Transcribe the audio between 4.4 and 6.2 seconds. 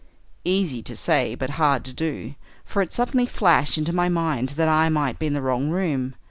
that I might be in the wrong room.